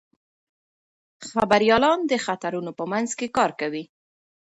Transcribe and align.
خبریالان 1.29 1.99
د 2.11 2.13
خطرونو 2.25 2.71
په 2.79 2.83
منځ 2.91 3.09
کې 3.19 3.27
کار 3.37 3.51
کوي. 3.61 3.83